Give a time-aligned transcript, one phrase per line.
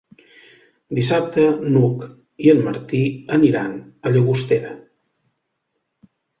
[0.99, 1.43] Dissabte
[1.75, 2.01] n'Hug
[2.47, 3.03] i en Martí
[3.39, 3.79] aniran
[4.11, 4.75] a Llagostera.